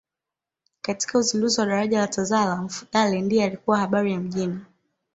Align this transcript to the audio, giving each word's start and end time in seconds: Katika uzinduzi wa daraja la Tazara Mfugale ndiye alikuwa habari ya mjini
Katika 0.81 1.19
uzinduzi 1.19 1.59
wa 1.59 1.65
daraja 1.67 1.99
la 1.99 2.07
Tazara 2.07 2.55
Mfugale 2.55 3.21
ndiye 3.21 3.43
alikuwa 3.43 3.79
habari 3.79 4.11
ya 4.13 4.19
mjini 4.19 4.59